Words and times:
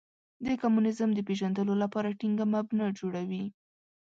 د 0.45 0.47
کمونیزم 0.61 1.09
د 1.13 1.19
پېژندلو 1.27 1.73
لپاره 1.83 2.15
ټینګه 2.19 2.45
مبنا 2.53 2.87
جوړوي. 2.99 3.43